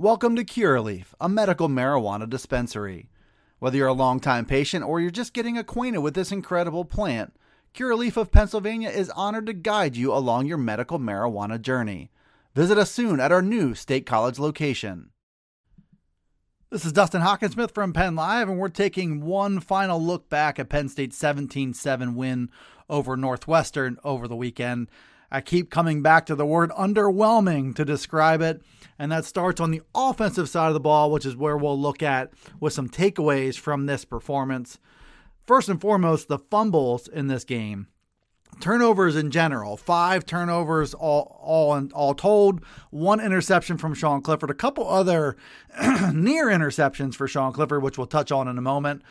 Welcome 0.00 0.36
to 0.36 0.44
Curaleaf, 0.44 1.06
a 1.20 1.28
medical 1.28 1.68
marijuana 1.68 2.30
dispensary. 2.30 3.10
Whether 3.58 3.78
you're 3.78 3.88
a 3.88 3.92
longtime 3.92 4.44
patient 4.44 4.84
or 4.84 5.00
you're 5.00 5.10
just 5.10 5.32
getting 5.32 5.58
acquainted 5.58 6.02
with 6.02 6.14
this 6.14 6.30
incredible 6.30 6.84
plant, 6.84 7.34
Curaleaf 7.74 8.16
of 8.16 8.30
Pennsylvania 8.30 8.90
is 8.90 9.10
honored 9.10 9.46
to 9.46 9.52
guide 9.52 9.96
you 9.96 10.14
along 10.14 10.46
your 10.46 10.56
medical 10.56 11.00
marijuana 11.00 11.60
journey. 11.60 12.12
Visit 12.54 12.78
us 12.78 12.92
soon 12.92 13.18
at 13.18 13.32
our 13.32 13.42
new 13.42 13.74
State 13.74 14.06
College 14.06 14.38
location. 14.38 15.10
This 16.70 16.84
is 16.84 16.92
Dustin 16.92 17.22
Hockensmith 17.22 17.74
from 17.74 17.92
Penn 17.92 18.14
Live, 18.14 18.48
and 18.48 18.60
we're 18.60 18.68
taking 18.68 19.24
one 19.24 19.58
final 19.58 20.00
look 20.00 20.30
back 20.30 20.60
at 20.60 20.68
Penn 20.68 20.88
State's 20.88 21.18
17 21.18 21.74
7 21.74 22.14
win 22.14 22.50
over 22.88 23.16
Northwestern 23.16 23.98
over 24.04 24.28
the 24.28 24.36
weekend. 24.36 24.88
I 25.30 25.40
keep 25.40 25.70
coming 25.70 26.02
back 26.02 26.26
to 26.26 26.34
the 26.34 26.46
word 26.46 26.70
underwhelming 26.70 27.74
to 27.76 27.84
describe 27.84 28.40
it. 28.40 28.62
And 28.98 29.12
that 29.12 29.24
starts 29.24 29.60
on 29.60 29.70
the 29.70 29.82
offensive 29.94 30.48
side 30.48 30.68
of 30.68 30.74
the 30.74 30.80
ball, 30.80 31.10
which 31.10 31.26
is 31.26 31.36
where 31.36 31.56
we'll 31.56 31.78
look 31.78 32.02
at 32.02 32.32
with 32.60 32.72
some 32.72 32.88
takeaways 32.88 33.58
from 33.58 33.86
this 33.86 34.04
performance. 34.04 34.78
First 35.46 35.68
and 35.68 35.80
foremost, 35.80 36.28
the 36.28 36.38
fumbles 36.38 37.08
in 37.08 37.28
this 37.28 37.44
game. 37.44 37.88
Turnovers 38.60 39.14
in 39.14 39.30
general, 39.30 39.76
five 39.76 40.26
turnovers 40.26 40.92
all 40.92 41.38
all 41.40 41.88
all 41.92 42.14
told, 42.14 42.64
one 42.90 43.20
interception 43.20 43.76
from 43.76 43.94
Sean 43.94 44.20
Clifford, 44.20 44.50
a 44.50 44.54
couple 44.54 44.88
other 44.88 45.36
near 46.12 46.46
interceptions 46.46 47.14
for 47.14 47.28
Sean 47.28 47.52
Clifford, 47.52 47.82
which 47.82 47.98
we'll 47.98 48.06
touch 48.06 48.32
on 48.32 48.48
in 48.48 48.58
a 48.58 48.62
moment. 48.62 49.02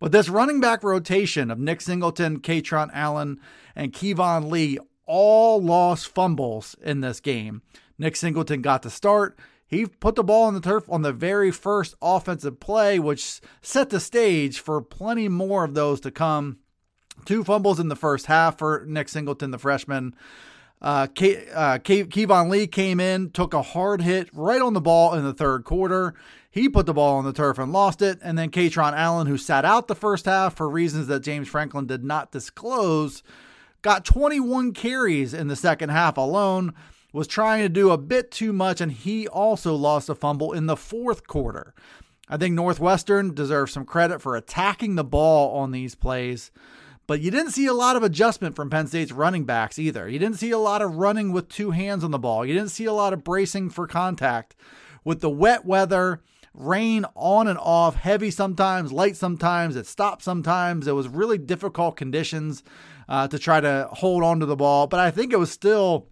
But 0.00 0.12
this 0.12 0.28
running 0.28 0.60
back 0.60 0.82
rotation 0.82 1.50
of 1.50 1.58
Nick 1.58 1.82
Singleton, 1.82 2.40
Kaytron 2.40 2.90
Allen, 2.92 3.38
and 3.76 3.92
Keyvone 3.92 4.50
Lee 4.50 4.78
all 5.06 5.62
lost 5.62 6.08
fumbles 6.08 6.76
in 6.82 7.00
this 7.00 7.20
game. 7.20 7.62
Nick 7.98 8.16
Singleton 8.16 8.62
got 8.62 8.82
the 8.82 8.90
start. 8.90 9.38
He 9.66 9.86
put 9.86 10.14
the 10.14 10.22
ball 10.22 10.44
on 10.44 10.54
the 10.54 10.60
turf 10.60 10.84
on 10.88 11.02
the 11.02 11.12
very 11.12 11.50
first 11.50 11.96
offensive 12.00 12.60
play, 12.60 12.98
which 12.98 13.40
set 13.62 13.90
the 13.90 13.98
stage 13.98 14.60
for 14.60 14.80
plenty 14.80 15.28
more 15.28 15.64
of 15.64 15.74
those 15.74 16.00
to 16.02 16.10
come. 16.10 16.58
Two 17.24 17.42
fumbles 17.42 17.80
in 17.80 17.88
the 17.88 17.96
first 17.96 18.26
half 18.26 18.58
for 18.58 18.84
Nick 18.86 19.08
Singleton, 19.08 19.50
the 19.50 19.58
freshman. 19.58 20.14
Uh, 20.80 21.06
Ke- 21.06 21.48
uh, 21.54 21.78
Ke- 21.78 22.06
Keyvone 22.08 22.50
Lee 22.50 22.66
came 22.66 23.00
in, 23.00 23.30
took 23.30 23.54
a 23.54 23.62
hard 23.62 24.02
hit 24.02 24.28
right 24.32 24.60
on 24.60 24.74
the 24.74 24.80
ball 24.80 25.14
in 25.14 25.24
the 25.24 25.32
third 25.32 25.64
quarter. 25.64 26.14
He 26.50 26.68
put 26.68 26.86
the 26.86 26.94
ball 26.94 27.16
on 27.16 27.24
the 27.24 27.32
turf 27.32 27.58
and 27.58 27.72
lost 27.72 28.02
it. 28.02 28.18
And 28.22 28.38
then 28.38 28.50
Kaytron 28.50 28.92
Allen, 28.92 29.26
who 29.26 29.38
sat 29.38 29.64
out 29.64 29.88
the 29.88 29.94
first 29.94 30.26
half 30.26 30.54
for 30.54 30.68
reasons 30.68 31.06
that 31.08 31.20
James 31.20 31.48
Franklin 31.48 31.86
did 31.86 32.04
not 32.04 32.30
disclose, 32.30 33.22
got 33.82 34.04
21 34.04 34.72
carries 34.72 35.34
in 35.34 35.48
the 35.48 35.56
second 35.56 35.90
half 35.90 36.16
alone 36.16 36.74
was 37.12 37.26
trying 37.26 37.62
to 37.62 37.68
do 37.68 37.90
a 37.90 37.98
bit 37.98 38.30
too 38.30 38.52
much, 38.52 38.80
and 38.80 38.92
he 38.92 39.26
also 39.26 39.74
lost 39.74 40.10
a 40.10 40.14
fumble 40.14 40.52
in 40.52 40.66
the 40.66 40.76
fourth 40.76 41.26
quarter. 41.26 41.74
I 42.28 42.36
think 42.36 42.54
Northwestern 42.54 43.34
deserves 43.34 43.72
some 43.72 43.86
credit 43.86 44.20
for 44.20 44.36
attacking 44.36 44.96
the 44.96 45.04
ball 45.04 45.56
on 45.56 45.70
these 45.70 45.94
plays, 45.94 46.50
but 47.06 47.20
you 47.20 47.30
didn't 47.30 47.52
see 47.52 47.66
a 47.66 47.72
lot 47.72 47.96
of 47.96 48.02
adjustment 48.02 48.54
from 48.54 48.68
Penn 48.68 48.86
State's 48.88 49.12
running 49.12 49.44
backs 49.44 49.78
either. 49.78 50.08
You 50.08 50.18
didn't 50.18 50.38
see 50.38 50.50
a 50.50 50.58
lot 50.58 50.82
of 50.82 50.96
running 50.96 51.32
with 51.32 51.48
two 51.48 51.70
hands 51.70 52.04
on 52.04 52.10
the 52.10 52.18
ball. 52.18 52.44
You 52.44 52.52
didn't 52.52 52.70
see 52.70 52.84
a 52.84 52.92
lot 52.92 53.12
of 53.12 53.24
bracing 53.24 53.70
for 53.70 53.86
contact. 53.86 54.54
With 55.04 55.20
the 55.20 55.30
wet 55.30 55.64
weather, 55.64 56.20
rain 56.52 57.06
on 57.14 57.46
and 57.46 57.58
off, 57.58 57.94
heavy 57.94 58.30
sometimes, 58.30 58.92
light 58.92 59.16
sometimes, 59.16 59.76
it 59.76 59.86
stopped 59.86 60.22
sometimes. 60.22 60.88
It 60.88 60.92
was 60.92 61.08
really 61.08 61.38
difficult 61.38 61.96
conditions 61.96 62.64
uh, 63.08 63.28
to 63.28 63.38
try 63.38 63.60
to 63.60 63.88
hold 63.92 64.22
on 64.22 64.40
to 64.40 64.46
the 64.46 64.56
ball, 64.56 64.86
but 64.86 65.00
I 65.00 65.10
think 65.10 65.32
it 65.32 65.38
was 65.38 65.50
still 65.50 66.08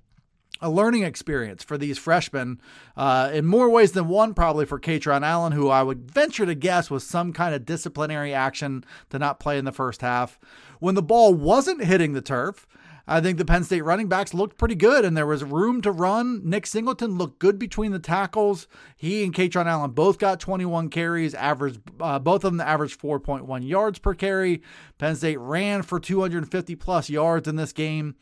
a 0.60 0.70
learning 0.70 1.02
experience 1.02 1.62
for 1.62 1.76
these 1.76 1.98
freshmen 1.98 2.60
uh, 2.96 3.30
in 3.32 3.44
more 3.44 3.68
ways 3.68 3.92
than 3.92 4.08
one, 4.08 4.34
probably 4.34 4.64
for 4.64 4.80
Kaytron 4.80 5.22
Allen, 5.22 5.52
who 5.52 5.68
I 5.68 5.82
would 5.82 6.10
venture 6.10 6.46
to 6.46 6.54
guess 6.54 6.90
was 6.90 7.04
some 7.04 7.32
kind 7.32 7.54
of 7.54 7.66
disciplinary 7.66 8.32
action 8.32 8.84
to 9.10 9.18
not 9.18 9.40
play 9.40 9.58
in 9.58 9.64
the 9.64 9.72
first 9.72 10.00
half. 10.00 10.38
When 10.78 10.94
the 10.94 11.02
ball 11.02 11.34
wasn't 11.34 11.84
hitting 11.84 12.12
the 12.12 12.22
turf, 12.22 12.66
I 13.06 13.20
think 13.20 13.36
the 13.36 13.44
Penn 13.44 13.64
State 13.64 13.82
running 13.82 14.08
backs 14.08 14.32
looked 14.32 14.56
pretty 14.56 14.74
good 14.74 15.04
and 15.04 15.16
there 15.16 15.26
was 15.26 15.44
room 15.44 15.82
to 15.82 15.90
run. 15.90 16.40
Nick 16.44 16.66
Singleton 16.66 17.18
looked 17.18 17.38
good 17.38 17.58
between 17.58 17.92
the 17.92 17.98
tackles. 17.98 18.66
He 18.96 19.24
and 19.24 19.34
Kaytron 19.34 19.66
Allen 19.66 19.90
both 19.90 20.18
got 20.18 20.40
21 20.40 20.88
carries, 20.88 21.34
averaged 21.34 21.80
uh, 22.00 22.18
both 22.18 22.44
of 22.44 22.52
them 22.52 22.60
averaged 22.60 23.00
4.1 23.00 23.66
yards 23.68 23.98
per 23.98 24.14
carry. 24.14 24.62
Penn 24.98 25.16
State 25.16 25.38
ran 25.38 25.82
for 25.82 26.00
250 26.00 26.76
plus 26.76 27.10
yards 27.10 27.46
in 27.46 27.56
this 27.56 27.72
game. 27.72 28.16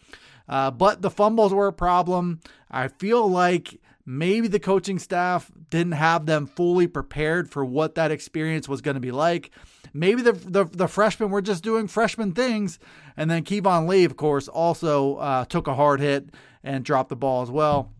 Uh, 0.49 0.71
but 0.71 1.03
the 1.03 1.11
fumbles 1.11 1.55
were 1.55 1.69
a 1.69 1.73
problem. 1.73 2.41
I 2.71 2.89
feel 2.89 3.29
like 3.29 3.81
maybe 4.05 4.49
the 4.49 4.59
coaching 4.59 4.99
staff 4.99 5.51
didn't 5.71 5.93
have 5.93 6.27
them 6.27 6.47
fully 6.47 6.87
prepared 6.87 7.51
for 7.51 7.65
what 7.65 7.95
that 7.95 8.11
experience 8.11 8.69
was 8.69 8.81
going 8.81 8.97
to 8.97 9.01
be 9.01 9.13
like. 9.13 9.51
Maybe 9.95 10.23
the, 10.23 10.33
the, 10.33 10.65
the 10.65 10.89
freshmen 10.89 11.31
were 11.31 11.43
just 11.43 11.63
doing 11.63 11.87
freshman 11.87 12.33
things. 12.33 12.79
And 13.17 13.31
then 13.31 13.45
Keyvone 13.45 13.89
Lee, 13.89 14.05
of 14.05 14.17
course, 14.17 14.49
also 14.49 15.17
uh, 15.17 15.45
took 15.45 15.67
a 15.67 15.75
hard 15.75 16.01
hit 16.01 16.31
and 16.63 16.85
dropped 16.85 17.11
the 17.11 17.17
ball 17.17 17.43
as 17.43 17.51
well. 17.51 17.93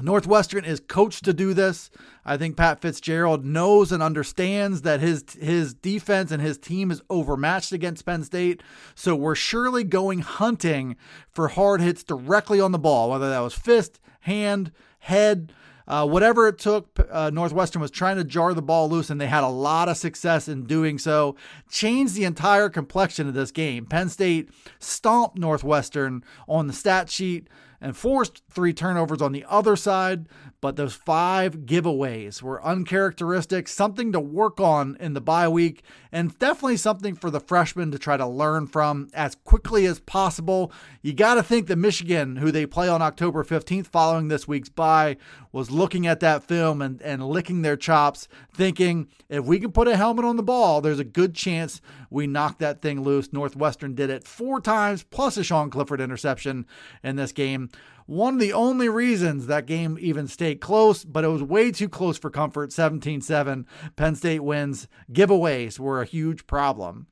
Northwestern 0.00 0.64
is 0.64 0.80
coached 0.80 1.24
to 1.24 1.32
do 1.32 1.54
this. 1.54 1.88
I 2.24 2.36
think 2.36 2.56
Pat 2.56 2.80
Fitzgerald 2.80 3.44
knows 3.44 3.92
and 3.92 4.02
understands 4.02 4.82
that 4.82 5.00
his 5.00 5.24
his 5.40 5.72
defense 5.72 6.32
and 6.32 6.42
his 6.42 6.58
team 6.58 6.90
is 6.90 7.00
overmatched 7.08 7.70
against 7.70 8.04
Penn 8.04 8.24
State. 8.24 8.62
So 8.96 9.14
we're 9.14 9.36
surely 9.36 9.84
going 9.84 10.18
hunting 10.20 10.96
for 11.30 11.48
hard 11.48 11.80
hits 11.80 12.02
directly 12.02 12.60
on 12.60 12.72
the 12.72 12.78
ball, 12.78 13.10
whether 13.10 13.30
that 13.30 13.38
was 13.38 13.54
fist, 13.54 14.00
hand, 14.20 14.72
head, 14.98 15.52
uh, 15.86 16.06
whatever 16.06 16.48
it 16.48 16.58
took, 16.58 16.98
uh, 17.10 17.30
Northwestern 17.32 17.82
was 17.82 17.90
trying 17.90 18.16
to 18.16 18.24
jar 18.24 18.54
the 18.54 18.62
ball 18.62 18.88
loose, 18.88 19.10
and 19.10 19.20
they 19.20 19.26
had 19.26 19.44
a 19.44 19.48
lot 19.48 19.88
of 19.88 19.96
success 19.96 20.48
in 20.48 20.64
doing 20.64 20.98
so. 20.98 21.36
Changed 21.70 22.14
the 22.14 22.24
entire 22.24 22.68
complexion 22.68 23.28
of 23.28 23.34
this 23.34 23.50
game. 23.50 23.86
Penn 23.86 24.08
State 24.08 24.50
stomped 24.78 25.36
Northwestern 25.36 26.24
on 26.48 26.66
the 26.66 26.72
stat 26.72 27.10
sheet 27.10 27.48
and 27.84 27.94
forced 27.94 28.42
three 28.50 28.72
turnovers 28.72 29.20
on 29.20 29.32
the 29.32 29.44
other 29.46 29.76
side, 29.76 30.26
but 30.62 30.76
those 30.76 30.94
five 30.94 31.66
giveaways 31.66 32.40
were 32.40 32.64
uncharacteristic, 32.64 33.68
something 33.68 34.10
to 34.10 34.18
work 34.18 34.58
on 34.58 34.96
in 34.98 35.12
the 35.12 35.20
bye 35.20 35.46
week, 35.46 35.82
and 36.10 36.38
definitely 36.38 36.78
something 36.78 37.14
for 37.14 37.28
the 37.28 37.40
freshmen 37.40 37.90
to 37.90 37.98
try 37.98 38.16
to 38.16 38.26
learn 38.26 38.66
from 38.66 39.10
as 39.12 39.34
quickly 39.44 39.84
as 39.84 40.00
possible. 40.00 40.72
You 41.02 41.12
got 41.12 41.34
to 41.34 41.42
think 41.42 41.66
that 41.66 41.76
Michigan, 41.76 42.36
who 42.36 42.50
they 42.50 42.64
play 42.64 42.88
on 42.88 43.02
October 43.02 43.44
15th 43.44 43.88
following 43.88 44.28
this 44.28 44.48
week's 44.48 44.70
bye, 44.70 45.18
was 45.52 45.70
looking 45.70 46.06
at 46.06 46.20
that 46.20 46.42
film 46.42 46.80
and, 46.80 47.02
and 47.02 47.28
licking 47.28 47.60
their 47.60 47.76
chops, 47.76 48.28
thinking 48.54 49.08
if 49.28 49.44
we 49.44 49.60
can 49.60 49.72
put 49.72 49.88
a 49.88 49.96
helmet 49.96 50.24
on 50.24 50.36
the 50.36 50.42
ball, 50.42 50.80
there's 50.80 50.98
a 50.98 51.04
good 51.04 51.34
chance 51.34 51.82
we 52.08 52.26
knock 52.26 52.58
that 52.60 52.80
thing 52.80 53.02
loose. 53.02 53.32
Northwestern 53.32 53.94
did 53.94 54.08
it 54.08 54.26
four 54.26 54.60
times, 54.60 55.02
plus 55.02 55.36
a 55.36 55.44
Sean 55.44 55.68
Clifford 55.68 56.00
interception 56.00 56.64
in 57.02 57.16
this 57.16 57.32
game. 57.32 57.68
One 58.06 58.34
of 58.34 58.40
the 58.40 58.52
only 58.52 58.88
reasons 58.88 59.46
that 59.46 59.66
game 59.66 59.96
even 60.00 60.28
stayed 60.28 60.60
close, 60.60 61.04
but 61.04 61.24
it 61.24 61.28
was 61.28 61.42
way 61.42 61.72
too 61.72 61.88
close 61.88 62.18
for 62.18 62.30
comfort 62.30 62.72
17 62.72 63.22
7. 63.22 63.66
Penn 63.96 64.14
State 64.14 64.40
wins. 64.40 64.88
Giveaways 65.10 65.78
were 65.78 66.02
a 66.02 66.06
huge 66.06 66.46
problem. 66.46 67.06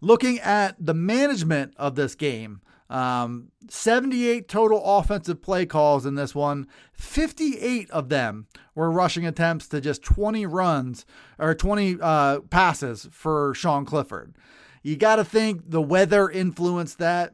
Looking 0.00 0.40
at 0.40 0.76
the 0.78 0.94
management 0.94 1.74
of 1.76 1.94
this 1.94 2.14
game, 2.14 2.62
um, 2.92 3.48
78 3.68 4.48
total 4.48 4.82
offensive 4.84 5.40
play 5.40 5.64
calls 5.64 6.04
in 6.04 6.14
this 6.14 6.34
one. 6.34 6.66
58 6.92 7.90
of 7.90 8.08
them 8.08 8.46
were 8.74 8.90
rushing 8.90 9.26
attempts 9.26 9.68
to 9.68 9.80
just 9.80 10.02
20 10.02 10.44
runs 10.46 11.06
or 11.38 11.54
20 11.54 11.98
uh, 12.00 12.40
passes 12.40 13.08
for 13.10 13.54
Sean 13.54 13.84
Clifford. 13.84 14.34
You 14.82 14.96
got 14.96 15.16
to 15.16 15.24
think 15.24 15.70
the 15.70 15.80
weather 15.80 16.28
influenced 16.28 16.98
that. 16.98 17.32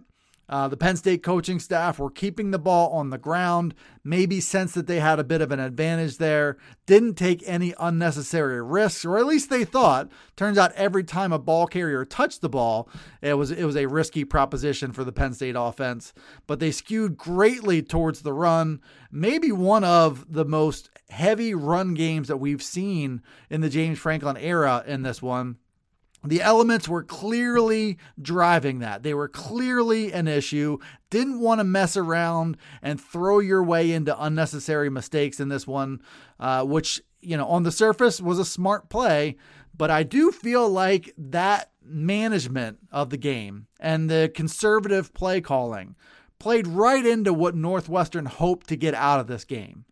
Uh, 0.49 0.67
the 0.67 0.77
Penn 0.77 0.97
State 0.97 1.23
coaching 1.23 1.59
staff 1.59 1.99
were 1.99 2.11
keeping 2.11 2.51
the 2.51 2.59
ball 2.59 2.91
on 2.91 3.11
the 3.11 3.19
ground, 3.19 3.75
maybe 4.03 4.41
sensed 4.41 4.75
that 4.75 4.87
they 4.87 4.99
had 4.99 5.19
a 5.19 5.25
bit 5.25 5.43
of 5.43 5.53
an 5.53 5.61
advantage 5.61 6.17
there, 6.17 6.57
didn't 6.87 7.15
take 7.15 7.43
any 7.47 7.75
unnecessary 7.79 8.63
risks, 8.63 9.05
or 9.05 9.19
at 9.19 9.27
least 9.27 9.51
they 9.51 9.65
thought. 9.65 10.11
Turns 10.37 10.57
out 10.57 10.73
every 10.73 11.05
time 11.05 11.33
a 11.33 11.39
ball 11.39 11.67
carrier 11.67 12.05
touched 12.05 12.41
the 12.41 12.49
ball, 12.49 12.89
it 13.21 13.35
was 13.35 13.51
it 13.51 13.65
was 13.65 13.77
a 13.77 13.87
risky 13.87 14.25
proposition 14.25 14.93
for 14.93 15.05
the 15.05 15.13
Penn 15.13 15.35
State 15.35 15.57
offense. 15.57 16.15
But 16.47 16.61
they 16.61 16.71
skewed 16.71 17.19
greatly 17.19 17.83
towards 17.83 18.23
the 18.23 18.33
run, 18.33 18.81
maybe 19.11 19.53
one 19.53 19.85
of 19.85 20.33
the 20.33 20.47
most 20.47 20.89
heavy 21.11 21.55
run 21.55 21.93
games 21.95 22.29
that 22.29 22.39
we've 22.39 22.63
seen 22.63 23.23
in 23.51 23.61
the 23.61 23.69
James 23.69 23.99
Franklin 23.99 24.37
era 24.37 24.83
in 24.87 25.03
this 25.03 25.21
one 25.21 25.57
the 26.25 26.43
elements 26.43 26.89
were 26.89 27.05
clearly 27.05 27.99
driving 28.21 28.81
that. 28.81 29.03
They 29.03 29.15
were 29.15 29.29
clearly 29.29 30.13
an 30.13 30.27
issue. 30.27 30.79
Didn't 31.11 31.41
want 31.41 31.61
to 31.61 31.65
mess 31.65 31.97
around 31.97 32.57
and 32.83 33.01
throw 33.01 33.39
your 33.39 33.63
way 33.63 33.93
into 33.93 34.21
unnecessary 34.21 34.91
mistakes 34.91 35.39
in 35.39 35.49
this 35.49 35.67
one, 35.67 36.01
uh, 36.41 36.65
which, 36.65 37.01
you 37.21 37.37
know, 37.37 37.47
on 37.47 37.63
the 37.63 37.73
surface 37.73 38.21
was 38.21 38.39
a 38.39 38.45
smart 38.45 38.89
play. 38.89 39.37
But 39.77 39.91
I 39.93 40.03
do 40.03 40.33
feel 40.33 40.69
like 40.69 41.15
that 41.17 41.71
management 41.85 42.79
of 42.91 43.11
the 43.11 43.17
game 43.17 43.69
and 43.79 44.11
the 44.11 44.31
conservative 44.35 45.15
play 45.15 45.41
calling 45.41 45.95
played 46.41 46.67
right 46.67 47.05
into 47.07 47.33
what 47.33 47.55
Northwestern 47.55 48.27
hoped 48.27 48.69
to 48.69 48.77
get 48.77 48.95
out 48.95 49.21
of 49.21 49.29
this 49.29 49.45
game. 49.45 49.85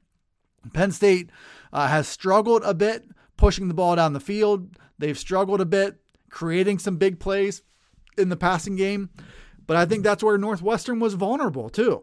Penn 0.73 0.91
State 0.91 1.31
uh, 1.73 1.87
has 1.87 2.09
struggled 2.09 2.63
a 2.65 2.75
bit 2.75 3.05
pushing 3.37 3.69
the 3.69 3.75
ball 3.75 3.97
down 3.97 4.13
the 4.13 4.21
field. 4.21 4.77
They've 4.99 5.19
struggled 5.19 5.61
a 5.61 5.67
bit 5.67 6.01
creating 6.37 6.79
some 6.79 6.99
big 6.99 7.19
plays 7.19 7.63
in 8.19 8.29
the 8.29 8.37
passing 8.37 8.77
game. 8.77 9.09
But 9.67 9.79
I 9.79 9.87
think 9.87 10.05
that's 10.05 10.23
where 10.23 10.37
Northwestern 10.37 11.01
was 11.01 11.15
vulnerable 11.15 11.71
too. 11.71 12.03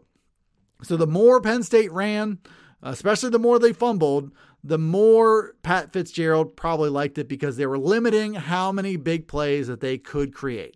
So 0.82 0.98
the 0.98 1.06
more 1.06 1.40
Penn 1.40 1.62
State 1.62 1.92
ran, 1.92 2.40
especially 2.82 3.30
the 3.30 3.38
more 3.38 3.60
they 3.60 3.74
fumbled, 3.74 4.32
the 4.64 4.80
more 4.80 5.54
Pat 5.62 5.94
Fitzgerald 5.94 6.58
probably 6.58 6.90
liked 6.90 7.20
it 7.20 7.30
because 7.30 7.58
they 7.58 7.68
were 7.68 7.78
limiting 7.78 8.34
how 8.34 8.72
many 8.72 8.96
big 8.96 9.28
plays 9.28 9.68
that 9.68 9.82
they 9.82 10.00
could 10.00 10.34
create. 10.34 10.76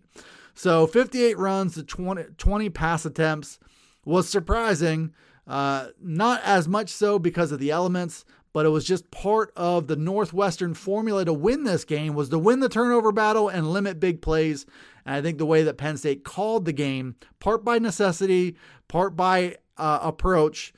So 0.54 0.86
58 0.86 1.36
runs 1.36 1.74
to 1.74 1.82
20, 1.82 2.26
20 2.38 2.70
pass 2.70 3.04
attempts 3.04 3.58
was 4.04 4.28
surprising. 4.28 5.12
Uh, 5.48 5.88
not 6.00 6.42
as 6.44 6.68
much 6.68 6.90
so 6.90 7.18
because 7.18 7.50
of 7.50 7.58
the 7.58 7.72
elements, 7.72 8.24
but 8.52 8.66
it 8.66 8.70
was 8.70 8.84
just 8.84 9.10
part 9.10 9.52
of 9.56 9.86
the 9.86 9.96
Northwestern 9.96 10.74
formula 10.74 11.24
to 11.24 11.32
win 11.32 11.64
this 11.64 11.84
game 11.84 12.14
was 12.14 12.28
to 12.30 12.38
win 12.38 12.60
the 12.60 12.68
turnover 12.68 13.12
battle 13.12 13.48
and 13.48 13.72
limit 13.72 14.00
big 14.00 14.22
plays. 14.22 14.66
And 15.04 15.14
I 15.14 15.22
think 15.22 15.38
the 15.38 15.46
way 15.46 15.62
that 15.62 15.78
Penn 15.78 15.96
State 15.96 16.24
called 16.24 16.64
the 16.64 16.72
game, 16.72 17.16
part 17.40 17.64
by 17.64 17.78
necessity, 17.78 18.56
part 18.88 19.16
by 19.16 19.56
uh, 19.76 20.00
approach, 20.02 20.72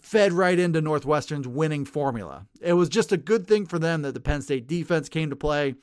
fed 0.00 0.32
right 0.32 0.58
into 0.58 0.80
Northwestern's 0.80 1.48
winning 1.48 1.84
formula. 1.84 2.46
It 2.60 2.74
was 2.74 2.88
just 2.88 3.12
a 3.12 3.16
good 3.16 3.46
thing 3.46 3.66
for 3.66 3.78
them 3.78 4.02
that 4.02 4.14
the 4.14 4.20
Penn 4.20 4.42
State 4.42 4.66
defense 4.66 5.08
came 5.08 5.30
to 5.30 5.36
play 5.36 5.74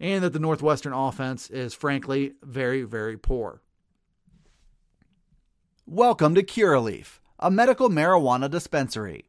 and 0.00 0.22
that 0.24 0.32
the 0.32 0.38
Northwestern 0.38 0.92
offense 0.92 1.50
is 1.50 1.74
frankly 1.74 2.32
very, 2.42 2.82
very 2.82 3.16
poor. 3.16 3.60
Welcome 5.86 6.34
to 6.34 6.42
Curaleaf, 6.42 7.20
a 7.38 7.50
medical 7.50 7.90
marijuana 7.90 8.50
dispensary. 8.50 9.28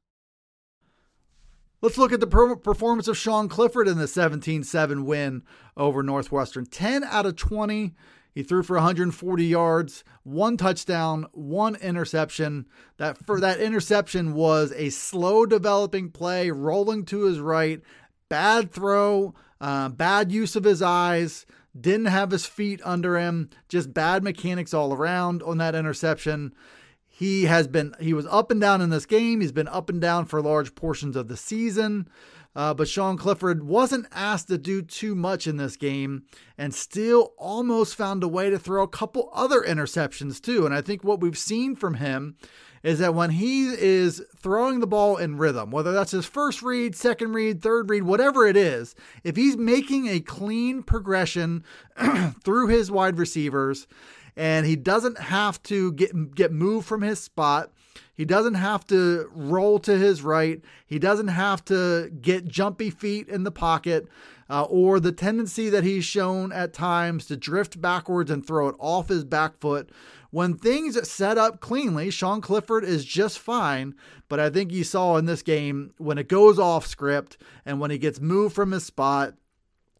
Let's 1.81 1.97
look 1.97 2.13
at 2.13 2.19
the 2.19 2.27
performance 2.27 3.07
of 3.07 3.17
Sean 3.17 3.49
Clifford 3.49 3.87
in 3.87 3.97
the 3.97 4.07
17 4.07 4.63
7 4.63 5.05
win 5.05 5.41
over 5.75 6.03
Northwestern. 6.03 6.65
10 6.65 7.03
out 7.03 7.25
of 7.25 7.35
20. 7.35 7.95
He 8.33 8.43
threw 8.43 8.63
for 8.63 8.75
140 8.75 9.45
yards, 9.45 10.03
one 10.23 10.57
touchdown, 10.57 11.25
one 11.33 11.75
interception. 11.75 12.67
That 12.97 13.17
for 13.25 13.39
that 13.41 13.59
interception 13.59 14.33
was 14.33 14.71
a 14.73 14.89
slow 14.89 15.45
developing 15.45 16.11
play, 16.11 16.51
rolling 16.51 17.03
to 17.05 17.23
his 17.23 17.39
right, 17.39 17.81
bad 18.29 18.71
throw, 18.71 19.33
uh, 19.59 19.89
bad 19.89 20.31
use 20.31 20.55
of 20.55 20.63
his 20.63 20.81
eyes, 20.81 21.45
didn't 21.79 22.05
have 22.05 22.31
his 22.31 22.45
feet 22.45 22.79
under 22.85 23.17
him, 23.17 23.49
just 23.67 23.93
bad 23.93 24.23
mechanics 24.23 24.73
all 24.73 24.93
around 24.93 25.41
on 25.43 25.57
that 25.57 25.75
interception. 25.75 26.53
He 27.21 27.43
has 27.43 27.67
been 27.67 27.93
he 27.99 28.15
was 28.15 28.25
up 28.31 28.49
and 28.49 28.59
down 28.59 28.81
in 28.81 28.89
this 28.89 29.05
game. 29.05 29.41
He's 29.41 29.51
been 29.51 29.67
up 29.67 29.91
and 29.91 30.01
down 30.01 30.25
for 30.25 30.41
large 30.41 30.73
portions 30.73 31.15
of 31.15 31.27
the 31.27 31.37
season. 31.37 32.09
Uh, 32.55 32.73
but 32.73 32.87
Sean 32.87 33.15
Clifford 33.15 33.61
wasn't 33.61 34.07
asked 34.11 34.47
to 34.47 34.57
do 34.57 34.81
too 34.81 35.13
much 35.13 35.45
in 35.45 35.57
this 35.57 35.77
game 35.77 36.23
and 36.57 36.73
still 36.73 37.33
almost 37.37 37.93
found 37.93 38.23
a 38.23 38.27
way 38.27 38.49
to 38.49 38.57
throw 38.57 38.81
a 38.81 38.87
couple 38.87 39.29
other 39.35 39.61
interceptions 39.61 40.41
too. 40.41 40.65
And 40.65 40.73
I 40.73 40.81
think 40.81 41.03
what 41.03 41.19
we've 41.19 41.37
seen 41.37 41.75
from 41.75 41.93
him 41.93 42.37
is 42.81 42.97
that 42.97 43.13
when 43.13 43.29
he 43.29 43.67
is 43.67 44.25
throwing 44.35 44.79
the 44.79 44.87
ball 44.87 45.17
in 45.17 45.37
rhythm, 45.37 45.69
whether 45.69 45.91
that's 45.91 46.09
his 46.09 46.25
first 46.25 46.63
read, 46.63 46.95
second 46.95 47.33
read, 47.33 47.61
third 47.61 47.87
read, 47.91 48.01
whatever 48.01 48.47
it 48.47 48.57
is, 48.57 48.95
if 49.23 49.35
he's 49.35 49.57
making 49.57 50.07
a 50.07 50.19
clean 50.19 50.81
progression 50.81 51.63
through 52.43 52.65
his 52.65 52.89
wide 52.89 53.19
receivers 53.19 53.85
and 54.35 54.65
he 54.65 54.75
doesn't 54.75 55.19
have 55.19 55.61
to 55.63 55.91
get 55.93 56.35
get 56.35 56.51
moved 56.51 56.87
from 56.87 57.01
his 57.01 57.19
spot. 57.19 57.71
He 58.13 58.25
doesn't 58.25 58.53
have 58.53 58.85
to 58.87 59.29
roll 59.33 59.79
to 59.79 59.97
his 59.97 60.21
right. 60.21 60.61
He 60.85 60.99
doesn't 60.99 61.29
have 61.29 61.65
to 61.65 62.11
get 62.21 62.47
jumpy 62.47 62.89
feet 62.89 63.27
in 63.27 63.43
the 63.43 63.51
pocket 63.51 64.07
uh, 64.49 64.63
or 64.63 64.99
the 64.99 65.11
tendency 65.11 65.69
that 65.69 65.83
he's 65.83 66.05
shown 66.05 66.51
at 66.51 66.73
times 66.73 67.25
to 67.27 67.37
drift 67.37 67.81
backwards 67.81 68.29
and 68.29 68.45
throw 68.45 68.67
it 68.67 68.75
off 68.79 69.09
his 69.09 69.23
back 69.23 69.57
foot. 69.59 69.89
When 70.29 70.55
things 70.55 71.09
set 71.09 71.37
up 71.37 71.59
cleanly, 71.59 72.09
Sean 72.09 72.41
Clifford 72.41 72.83
is 72.83 73.05
just 73.05 73.39
fine. 73.39 73.95
But 74.29 74.39
I 74.39 74.49
think 74.49 74.71
you 74.71 74.83
saw 74.83 75.17
in 75.17 75.25
this 75.25 75.41
game 75.41 75.93
when 75.97 76.17
it 76.17 76.29
goes 76.29 76.59
off 76.59 76.85
script 76.85 77.37
and 77.65 77.79
when 77.79 77.91
he 77.91 77.97
gets 77.97 78.21
moved 78.21 78.55
from 78.55 78.71
his 78.71 78.85
spot, 78.85 79.33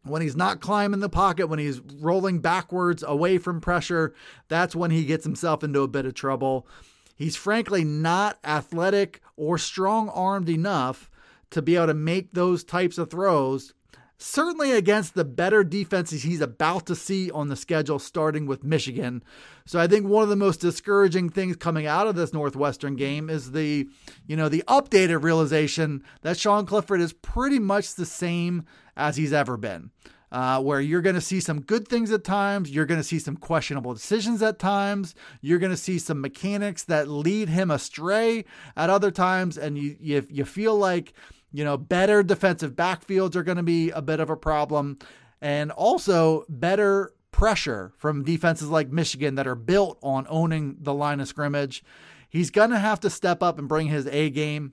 when 0.04 0.22
he's 0.22 0.36
not 0.36 0.60
climbing 0.60 1.00
the 1.00 1.08
pocket, 1.08 1.46
when 1.46 1.58
he's 1.58 1.80
rolling 1.80 2.40
backwards 2.40 3.04
away 3.06 3.38
from 3.38 3.60
pressure, 3.60 4.14
that's 4.48 4.74
when 4.74 4.90
he 4.90 5.04
gets 5.04 5.24
himself 5.24 5.62
into 5.62 5.80
a 5.80 5.88
bit 5.88 6.06
of 6.06 6.14
trouble. 6.14 6.66
He's 7.14 7.36
frankly 7.36 7.84
not 7.84 8.38
athletic 8.44 9.20
or 9.36 9.58
strong 9.58 10.08
armed 10.08 10.48
enough 10.48 11.08
to 11.50 11.62
be 11.62 11.76
able 11.76 11.88
to 11.88 11.94
make 11.94 12.32
those 12.32 12.64
types 12.64 12.98
of 12.98 13.10
throws 13.10 13.74
certainly 14.22 14.72
against 14.72 15.14
the 15.14 15.24
better 15.24 15.64
defenses 15.64 16.22
he's 16.22 16.40
about 16.40 16.86
to 16.86 16.94
see 16.94 17.30
on 17.30 17.48
the 17.48 17.56
schedule, 17.56 17.98
starting 17.98 18.46
with 18.46 18.64
Michigan. 18.64 19.22
So 19.66 19.80
I 19.80 19.86
think 19.86 20.06
one 20.06 20.22
of 20.22 20.28
the 20.28 20.36
most 20.36 20.60
discouraging 20.60 21.30
things 21.30 21.56
coming 21.56 21.86
out 21.86 22.06
of 22.06 22.14
this 22.14 22.32
Northwestern 22.32 22.96
game 22.96 23.28
is 23.28 23.52
the, 23.52 23.88
you 24.26 24.36
know, 24.36 24.48
the 24.48 24.64
updated 24.68 25.22
realization 25.22 26.02
that 26.22 26.38
Sean 26.38 26.66
Clifford 26.66 27.00
is 27.00 27.12
pretty 27.12 27.58
much 27.58 27.94
the 27.94 28.06
same 28.06 28.64
as 28.96 29.16
he's 29.16 29.32
ever 29.32 29.56
been. 29.56 29.90
Uh, 30.30 30.58
where 30.58 30.80
you're 30.80 31.02
going 31.02 31.14
to 31.14 31.20
see 31.20 31.40
some 31.40 31.60
good 31.60 31.86
things 31.86 32.10
at 32.10 32.24
times, 32.24 32.70
you're 32.70 32.86
going 32.86 32.98
to 32.98 33.04
see 33.04 33.18
some 33.18 33.36
questionable 33.36 33.92
decisions 33.92 34.40
at 34.42 34.58
times, 34.58 35.14
you're 35.42 35.58
going 35.58 35.70
to 35.70 35.76
see 35.76 35.98
some 35.98 36.22
mechanics 36.22 36.84
that 36.84 37.06
lead 37.06 37.50
him 37.50 37.70
astray 37.70 38.42
at 38.74 38.88
other 38.88 39.10
times, 39.10 39.58
and 39.58 39.76
you 39.76 39.94
you, 40.00 40.26
you 40.30 40.44
feel 40.46 40.74
like 40.74 41.12
you 41.52 41.64
know, 41.64 41.76
better 41.76 42.22
defensive 42.22 42.72
backfields 42.72 43.36
are 43.36 43.42
going 43.42 43.56
to 43.58 43.62
be 43.62 43.90
a 43.90 44.02
bit 44.02 44.20
of 44.20 44.30
a 44.30 44.36
problem. 44.36 44.98
And 45.40 45.70
also 45.72 46.44
better 46.48 47.12
pressure 47.30 47.92
from 47.98 48.24
defenses 48.24 48.68
like 48.68 48.90
Michigan 48.90 49.34
that 49.34 49.46
are 49.46 49.54
built 49.54 49.98
on 50.02 50.26
owning 50.28 50.76
the 50.80 50.94
line 50.94 51.20
of 51.20 51.28
scrimmage. 51.28 51.82
He's 52.28 52.50
going 52.50 52.70
to 52.70 52.78
have 52.78 53.00
to 53.00 53.10
step 53.10 53.42
up 53.42 53.58
and 53.58 53.68
bring 53.68 53.88
his 53.88 54.06
A 54.06 54.30
game. 54.30 54.72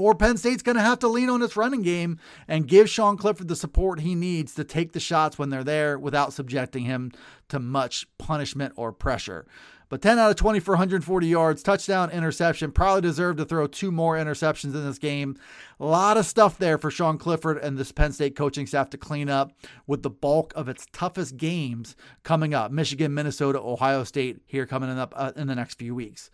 Or 0.00 0.14
Penn 0.14 0.38
State's 0.38 0.62
going 0.62 0.76
to 0.76 0.82
have 0.82 0.98
to 1.00 1.08
lean 1.08 1.28
on 1.28 1.42
its 1.42 1.56
running 1.56 1.82
game 1.82 2.18
and 2.48 2.66
give 2.66 2.88
Sean 2.88 3.16
Clifford 3.16 3.48
the 3.48 3.56
support 3.56 4.00
he 4.00 4.14
needs 4.14 4.54
to 4.54 4.64
take 4.64 4.92
the 4.92 5.00
shots 5.00 5.38
when 5.38 5.50
they're 5.50 5.62
there 5.62 5.98
without 5.98 6.32
subjecting 6.32 6.84
him 6.84 7.12
to 7.50 7.58
much 7.58 8.06
punishment 8.16 8.72
or 8.76 8.92
pressure. 8.92 9.46
But 9.90 10.00
10 10.00 10.20
out 10.20 10.30
of 10.30 10.36
20 10.36 10.60
for 10.60 10.72
140 10.72 11.26
yards, 11.26 11.62
touchdown, 11.62 12.10
interception. 12.10 12.70
Probably 12.70 13.02
deserved 13.02 13.38
to 13.38 13.44
throw 13.44 13.66
two 13.66 13.90
more 13.90 14.16
interceptions 14.16 14.72
in 14.72 14.86
this 14.86 14.98
game. 14.98 15.36
A 15.80 15.84
lot 15.84 16.16
of 16.16 16.24
stuff 16.24 16.56
there 16.56 16.78
for 16.78 16.92
Sean 16.92 17.18
Clifford 17.18 17.58
and 17.58 17.76
this 17.76 17.90
Penn 17.90 18.12
State 18.12 18.36
coaching 18.36 18.68
staff 18.68 18.88
to 18.90 18.98
clean 18.98 19.28
up 19.28 19.52
with 19.88 20.02
the 20.02 20.08
bulk 20.10 20.52
of 20.54 20.68
its 20.68 20.86
toughest 20.92 21.36
games 21.36 21.96
coming 22.22 22.54
up 22.54 22.70
Michigan, 22.70 23.12
Minnesota, 23.12 23.60
Ohio 23.60 24.04
State 24.04 24.38
here 24.46 24.64
coming 24.64 24.90
up 24.90 25.12
uh, 25.16 25.32
in 25.34 25.48
the 25.48 25.56
next 25.56 25.78
few 25.78 25.94
weeks. 25.94 26.30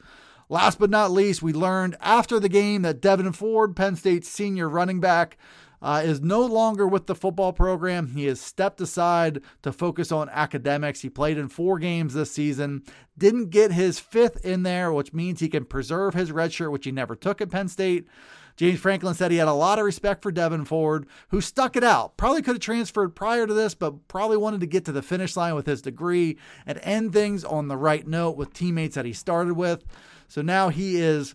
Last 0.49 0.79
but 0.79 0.91
not 0.91 1.11
least, 1.11 1.43
we 1.43 1.53
learned 1.53 1.97
after 2.01 2.39
the 2.39 2.49
game 2.49 2.83
that 2.83 3.01
Devyn 3.01 3.35
Ford, 3.35 3.75
Penn 3.75 3.97
State's 3.97 4.29
senior 4.29 4.69
running 4.69 5.01
back, 5.01 5.37
uh, 5.83 6.03
is 6.05 6.21
no 6.21 6.41
longer 6.41 6.87
with 6.87 7.07
the 7.07 7.15
football 7.15 7.53
program. 7.53 8.09
He 8.09 8.27
has 8.27 8.41
stepped 8.41 8.81
aside 8.81 9.41
to 9.63 9.73
focus 9.73 10.11
on 10.11 10.29
academics. 10.31 11.01
He 11.01 11.11
played 11.11 11.37
in 11.37 11.49
four 11.49 11.79
games 11.79 12.15
this 12.15 12.31
season, 12.31 12.83
didn't 13.19 13.51
get 13.51 13.73
his 13.73 13.99
fifth 13.99 14.45
in 14.45 14.63
there, 14.63 14.93
which 14.93 15.13
means 15.13 15.41
he 15.41 15.49
can 15.49 15.65
preserve 15.65 16.15
his 16.15 16.33
red 16.33 16.53
shirt, 16.53 16.73
which 16.73 16.85
he 16.85 16.93
never 16.93 17.15
took 17.15 17.41
at 17.41 17.51
Penn 17.51 17.69
State. 17.69 18.07
James 18.57 18.81
Franklin 18.81 19.15
said 19.15 19.31
he 19.31 19.37
had 19.37 19.49
a 19.49 19.53
lot 19.53 19.79
of 19.79 19.85
respect 19.85 20.23
for 20.23 20.33
Devyn 20.33 20.67
Ford, 20.67 21.07
who 21.29 21.43
stuck 21.43 21.77
it 21.77 21.85
out. 21.85 22.17
Probably 22.17 22.41
could 22.41 22.55
have 22.55 22.63
transferred 22.63 23.11
prior 23.11 23.47
to 23.47 23.53
this, 23.53 23.75
but 23.75 24.09
probably 24.09 24.39
wanted 24.39 24.61
to 24.61 24.67
get 24.67 24.87
to 24.87 24.93
the 24.93 25.03
finish 25.03 25.37
line 25.37 25.55
with 25.55 25.67
his 25.67 25.83
degree 25.83 26.39
and 26.65 26.81
end 26.83 27.13
things 27.13 27.45
on 27.45 27.69
the 27.69 27.77
right 27.77 28.07
note 28.07 28.37
with 28.37 28.55
teammates 28.55 28.95
that 28.95 29.05
he 29.05 29.13
started 29.13 29.55
with. 29.55 29.85
So 30.29 30.43
now 30.43 30.69
he 30.69 30.97
is 30.97 31.35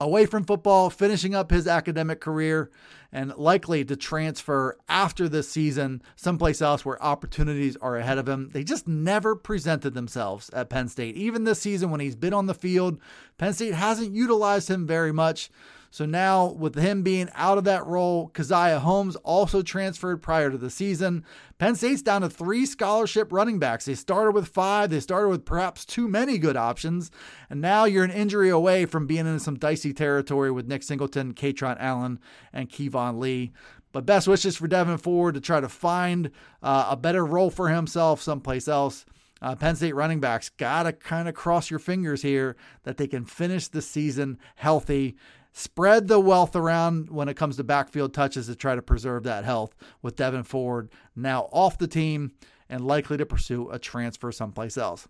away 0.00 0.26
from 0.26 0.44
football, 0.44 0.90
finishing 0.90 1.34
up 1.34 1.50
his 1.50 1.66
academic 1.66 2.20
career, 2.20 2.70
and 3.12 3.34
likely 3.36 3.84
to 3.84 3.96
transfer 3.96 4.76
after 4.88 5.28
this 5.28 5.48
season 5.48 6.02
someplace 6.16 6.60
else 6.60 6.84
where 6.84 7.02
opportunities 7.02 7.76
are 7.76 7.96
ahead 7.96 8.18
of 8.18 8.28
him. 8.28 8.50
They 8.52 8.62
just 8.62 8.86
never 8.86 9.34
presented 9.34 9.94
themselves 9.94 10.50
at 10.50 10.68
Penn 10.68 10.88
State. 10.88 11.16
Even 11.16 11.44
this 11.44 11.60
season, 11.60 11.90
when 11.90 12.00
he's 12.00 12.16
been 12.16 12.34
on 12.34 12.46
the 12.46 12.54
field, 12.54 13.00
Penn 13.38 13.54
State 13.54 13.74
hasn't 13.74 14.14
utilized 14.14 14.68
him 14.68 14.86
very 14.86 15.12
much. 15.12 15.50
So 15.96 16.04
now, 16.04 16.48
with 16.48 16.74
him 16.74 17.02
being 17.02 17.30
out 17.34 17.56
of 17.56 17.64
that 17.64 17.86
role, 17.86 18.28
Caziah 18.34 18.80
Holmes 18.80 19.16
also 19.16 19.62
transferred 19.62 20.20
prior 20.20 20.50
to 20.50 20.58
the 20.58 20.68
season. 20.68 21.24
Penn 21.56 21.74
State's 21.74 22.02
down 22.02 22.20
to 22.20 22.28
three 22.28 22.66
scholarship 22.66 23.32
running 23.32 23.58
backs. 23.58 23.86
They 23.86 23.94
started 23.94 24.32
with 24.32 24.46
five, 24.46 24.90
they 24.90 25.00
started 25.00 25.30
with 25.30 25.46
perhaps 25.46 25.86
too 25.86 26.06
many 26.06 26.36
good 26.36 26.54
options, 26.54 27.10
and 27.48 27.62
now 27.62 27.86
you're 27.86 28.04
an 28.04 28.10
injury 28.10 28.50
away 28.50 28.84
from 28.84 29.06
being 29.06 29.26
in 29.26 29.38
some 29.38 29.56
dicey 29.56 29.94
territory 29.94 30.50
with 30.50 30.68
Nick 30.68 30.82
Singleton, 30.82 31.32
Kaytron 31.32 31.78
Allen, 31.80 32.18
and 32.52 32.68
Keyvone 32.68 33.18
Lee. 33.18 33.52
But 33.92 34.04
best 34.04 34.28
wishes 34.28 34.54
for 34.54 34.68
Devyn 34.68 35.00
Ford 35.00 35.32
to 35.32 35.40
try 35.40 35.60
to 35.60 35.68
find 35.70 36.30
uh, 36.62 36.88
a 36.90 36.96
better 36.98 37.24
role 37.24 37.48
for 37.48 37.70
himself 37.70 38.20
someplace 38.20 38.68
else. 38.68 39.06
Uh, 39.40 39.54
Penn 39.54 39.76
State 39.76 39.94
running 39.94 40.20
backs 40.20 40.50
got 40.50 40.82
to 40.82 40.92
kind 40.92 41.26
of 41.26 41.34
cross 41.34 41.70
your 41.70 41.78
fingers 41.78 42.20
here 42.20 42.54
that 42.82 42.98
they 42.98 43.06
can 43.06 43.24
finish 43.24 43.68
the 43.68 43.80
season 43.80 44.38
healthy 44.56 45.16
spread 45.58 46.06
the 46.06 46.20
wealth 46.20 46.54
around 46.54 47.08
when 47.08 47.30
it 47.30 47.36
comes 47.36 47.56
to 47.56 47.64
backfield 47.64 48.12
touches 48.12 48.46
to 48.46 48.54
try 48.54 48.74
to 48.74 48.82
preserve 48.82 49.22
that 49.22 49.42
health 49.42 49.74
with 50.02 50.14
Devyn 50.14 50.44
Ford 50.44 50.90
now 51.16 51.48
off 51.50 51.78
the 51.78 51.88
team 51.88 52.32
and 52.68 52.86
likely 52.86 53.16
to 53.16 53.24
pursue 53.24 53.70
a 53.70 53.78
transfer 53.78 54.30
someplace 54.30 54.76
else. 54.76 55.08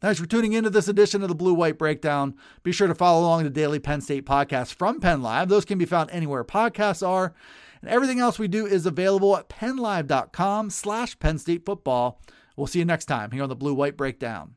Thanks 0.00 0.18
for 0.18 0.26
tuning 0.26 0.54
into 0.54 0.70
this 0.70 0.88
edition 0.88 1.22
of 1.22 1.28
the 1.28 1.36
Blue 1.36 1.54
White 1.54 1.78
Breakdown. 1.78 2.34
Be 2.64 2.72
sure 2.72 2.88
to 2.88 2.96
follow 2.96 3.20
along 3.20 3.44
the 3.44 3.50
daily 3.50 3.78
Penn 3.78 4.00
State 4.00 4.26
podcast 4.26 4.74
from 4.74 4.98
Penn 4.98 5.22
Live. 5.22 5.48
Those 5.48 5.64
can 5.64 5.78
be 5.78 5.84
found 5.84 6.10
anywhere 6.10 6.42
podcasts 6.42 7.06
are. 7.06 7.32
And 7.80 7.88
everything 7.88 8.18
else 8.18 8.40
we 8.40 8.48
do 8.48 8.66
is 8.66 8.86
available 8.86 9.36
at 9.36 9.48
pennlive.com 9.48 10.70
slash 10.70 11.16
Penn 11.20 11.38
State 11.38 11.64
football. 11.64 12.20
We'll 12.56 12.66
see 12.66 12.80
you 12.80 12.84
next 12.84 13.04
time 13.04 13.30
here 13.30 13.44
on 13.44 13.48
the 13.48 13.54
Blue 13.54 13.74
White 13.74 13.96
Breakdown. 13.96 14.56